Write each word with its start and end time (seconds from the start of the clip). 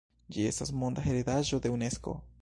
Ĝi 0.37 0.47
estas 0.51 0.71
monda 0.83 1.05
heredaĵo 1.09 1.63
de 1.67 1.77
Unesko. 1.79 2.21